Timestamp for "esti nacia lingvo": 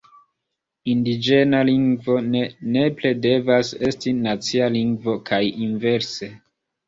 3.89-5.15